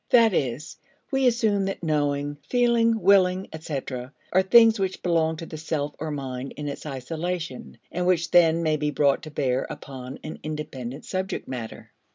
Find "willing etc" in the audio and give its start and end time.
3.01-4.11